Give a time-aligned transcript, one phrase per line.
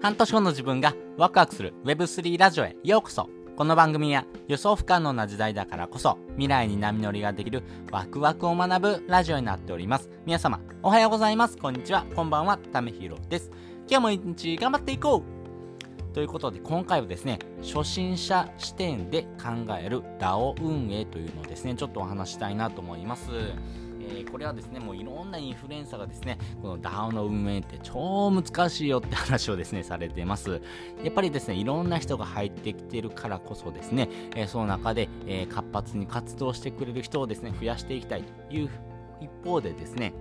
[0.00, 10.08] 半年後の自分がワクワクする Web3 ラジオへようこそこの番組は予想不可能な時代だからこそ未来に波乗りができるワクワクを学ぶラジオになっております。
[10.24, 11.58] 皆様おはようございます。
[11.58, 12.06] こんにちは。
[12.14, 12.58] こんばんは。
[12.72, 13.50] ためひろです。
[13.90, 23.30] 今日も一日頑張っていこうということで今回はですね、初心者視点で考える DAO 運営というのをですね、ちょっとお話したいなと思います。
[24.08, 30.60] えー、これはですね、もういろんなインフルエンサーがですね、この DAO の運営って超難しいよって話をですね、されてます。
[31.02, 38.70] やっぱりですね、いろんな人が入ってきてるからこそですね、えー、その中で、えー、活発に活動してくれる人をですね、増やしていきたいという
[39.20, 40.12] 一方でですね、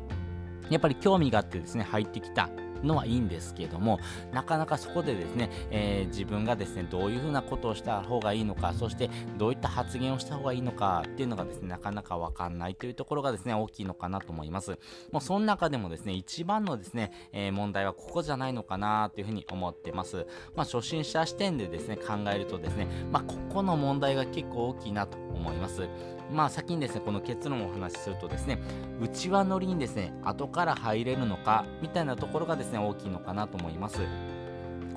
[0.70, 2.50] やっぱり興味があってですね、入ってきた
[2.84, 4.00] のはいいんですけども、
[4.32, 14.78] なかなかそこでですね、えー、自分がですね、どういうふうなことをした方がいいのか、そしてどういった発言をした方がいいのかっていうのがですね、なかなかわかんないというところがですね、大きいのかなと思います。
[15.12, 20.28] もうその中でもですね、一番のですね、えー、問題はここじゃないのかなというふうに思ってます。
[20.56, 25.88] まあ、初心者視点でですね、考えるとですね、まあ、ここの問題が結構大きいなと思います。
[26.32, 28.60] まあ先にですね、この結論をお話しするとですね、
[29.02, 34.00] 内輪乗りにですね、後から入れるのか、みたいなところがですね、大きいのかなと思います。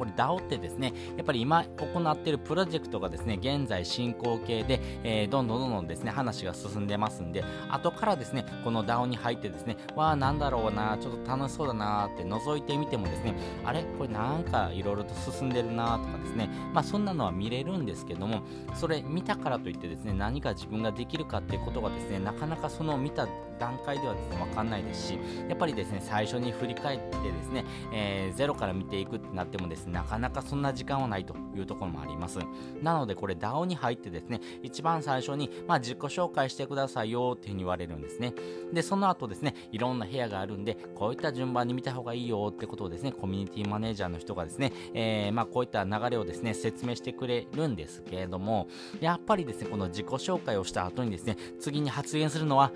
[0.01, 13.35] これ DAO ってですね、やっぱり今行っているプロジェクトがですね、現在進行形で、えー、どんどんどんどんですね、話が進んでますんで、後からですね、この DAO に入ってですね、わあ、なんだろうな、ちょっと楽しそうだなって覗いてみてもですね、
[13.67, 13.85] あれ？
[13.99, 18.41] これなんかいろいろと進んでるなとかですね、まあそんなのは見れるんですけども、
[18.75, 23.29] それ見たからといってですね、何か自分ができるかっていうことがですね、なかなかその見た
[23.61, 32.41] 段階ではですね、わかんないですし、やっぱりですね、最初に振り返ってですね、えー、ゼロから見ていくってなってもですね、なかなかそんな時間はないというところもあります。
[32.83, 38.35] なのでこれ DAO に入ってですね、一番最初に、まあ、自己紹介してくださいよっていうふうに言われるんですね。
[38.73, 48.69] で、その後ですね、いろんな部屋があるんで、こういった順番に見た方がいいよってことをですね、コミュニティマネージャーの人がですね、えー、まあ、こういった流れをですね、説明してくれるんですけれども、
[49.01, 52.73] やっぱりですね、この自己紹介をした後にですね、次に発言するのは、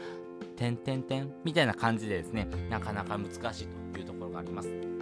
[0.56, 4.94] てんてんてんみたいな感じでですね、なかなか難しいというところがあります。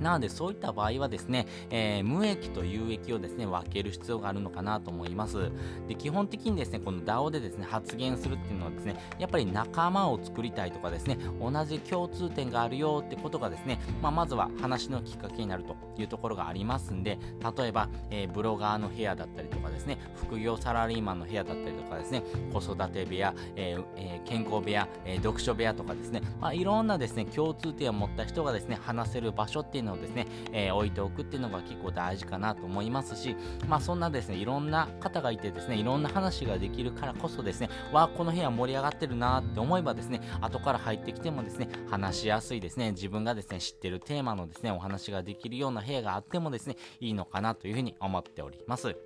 [0.00, 5.50] なのでそういった場合はですね、えー、無益と有益をですね、分ける必要があるのかなと思います。
[5.88, 17.18] で、基本的にですね、この DAO でですね、発言するっていうのはですね、やっぱり仲間を作りたいとかですね、同じ共通点があるよってことがですね、まあ、まずは話のきっかけになるというところがありますんで、
[17.56, 22.22] 例えば、えー、ブロガーの部屋だったりとですね、副業サラリーマンの部屋だったりとかですね、
[22.52, 33.36] 子育て部屋、えーえー、健康部屋、え読書部屋とかですね、まあ、いろんなですね、共通点を持った人がですね、話せる場所っていうのをですね、え、置いておくっていうのが結構大事かなと思いますし、
[33.68, 48.96] まあそんなですね、いろんな方がいてですね、いろんな話ができるからこそですね、わあ、この部屋盛り上がってるなって思えばですね、後から入ってきてもですね、話しやすいですね、自分がですね、知ってるテーマのですね、お話ができるような部屋があってもですね、いいのかなというふうに思っております。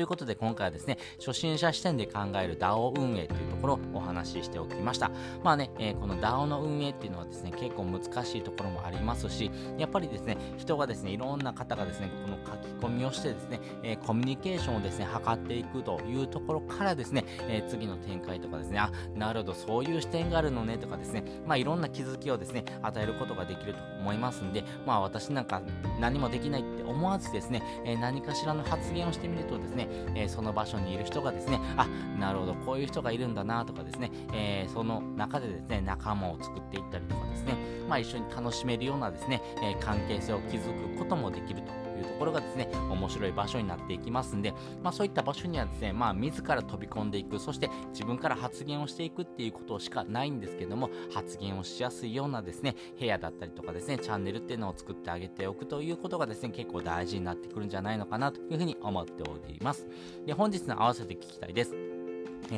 [0.00, 5.10] ということで今回はですね、初心者視点で考える DAO 運営というところをお話ししておきました。
[5.44, 25.60] まあね、えー、この DAO の運営っていうのはですね、結構難しいところもありますし、やっぱりですね、人がですね、いろんな方がですね、この書き込みをしてですね、えー、コミュニケーションをですね、図っていくというところからですね、えー、次の展開とかですね、あ、なるほど、そういう視点があるのねとかですね、まあいろんな気づきをですね、与えることができると思いますんで、まあ私なんか
[26.00, 31.86] 何もできないって思わずですね、え何かしらの発言をしてみるとですね、えその場所にいる人がですね、あ、
[32.18, 37.54] なるほど、こういう人がいるんだなとかですね、えー、その中でですね、仲間を作っていったりとかですね、
[37.88, 41.79] まあ一緒に楽しめるようなですね、え、関係性を築くこともできると。
[42.00, 44.52] いうところがですね、面白い場所になっていきますんで、
[44.82, 59.88] まあそういった場所にはですね、まあ自ら飛び込んでいく、そして自分から発言をしていくっていうことしかないんですけども、発言をしやすいようなですね、部屋だったりとかですね、チャンネルっていうのを作ってあげておくということがですね、結構大事になってくるんじゃないのかなというふうに思っております。
[60.26, 61.89] で、本日の合わせて聞きたいです。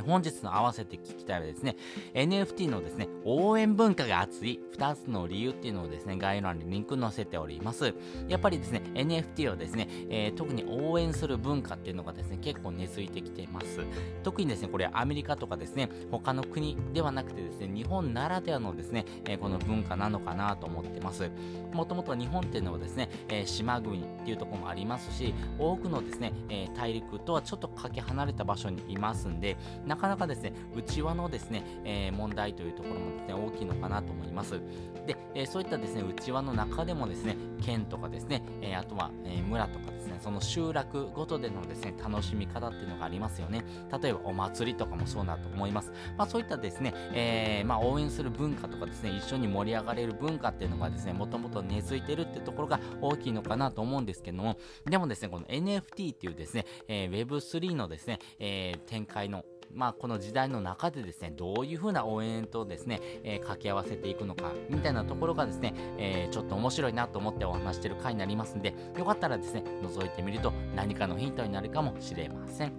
[0.01, 1.77] 本日の合わせて聞きたいはですね、
[2.15, 7.95] NFT のですね、応援文化が熱い2つの理由っていうのをですね、概要欄にリンク載せております。
[8.29, 13.81] やっぱりですね、NFT はですね、えー、特に応援する文化っていうのがですね、結構根付いてきています。
[14.23, 21.31] 特にですね、これアメリカとかですね、他の国ではなくてですね、日本ならではのですね、えー、この文化なのかなと思ってます。
[21.73, 29.57] もともと日本っていうのはですね、えー、島国っていうところもありますし、多くのですね、え大陸とはちょっとかけ離れた場所にいますんで、
[29.87, 34.61] なかなかですね、内輪のですね、えー、問題というところもですね、大きいのかなと思います。
[35.07, 43.65] で、えー、そういったですね、内輪の中でもですね、県とかですね、えー、あとは、え村とかですね、その集落ごとでのですね、楽しみ方っていうのがありますよね。
[44.03, 45.93] 例えばお祭りとかもそうだと思います。
[46.17, 54.57] まあそういったですね、えまあ応援する文化とかですね、一緒に盛り上がれる文化っていうのがですね、もともと根付いてるってところが大きいのかなと思うんですけども、
[54.87, 72.73] でもですね、この NFT っていうですね、え Web3 のですね、え展開のまあ、この時代の中でですね、どういうふうな応援とですね、えー、掛け合わせていくのか、みたいなところがですね、えー、ちょっと面白いなと思ってお話してる回になりますんで、よかったらですね、覗いてみると何かのヒントになるかもしれません。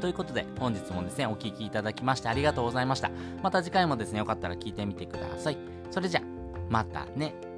[0.00, 3.10] ということで、本日もですね、お聴きいただきましてありがとうございました。
[3.42, 5.58] また次回もですね、よかったら聞いてみてください。
[5.90, 6.22] それじゃ、
[6.68, 7.53] またね。